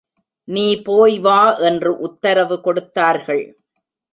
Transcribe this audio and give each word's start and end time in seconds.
நீ 0.47 0.81
போய் 0.81 1.19
வா 1.19 1.41
என்று 1.59 1.91
உத்தரவு 1.99 2.61
கொடுத்தார்கள். 2.61 3.45